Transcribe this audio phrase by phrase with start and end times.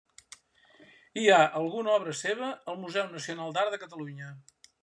[1.23, 4.37] Hi ha alguna obra seva al Museu Nacional d'Art de Catalunya.